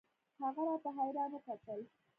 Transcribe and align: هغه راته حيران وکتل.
هغه 0.43 0.61
راته 0.69 0.89
حيران 0.97 1.29
وکتل. 1.33 1.81